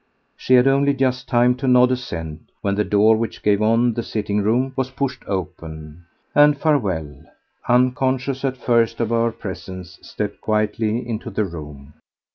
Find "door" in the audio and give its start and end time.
2.83-3.15